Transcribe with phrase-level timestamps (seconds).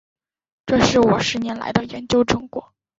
[0.65, 2.73] 这是我十年来的研究成果